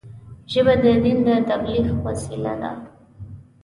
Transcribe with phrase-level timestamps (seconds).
[0.51, 2.71] ژبه د دین د تبلیغ وسیله ده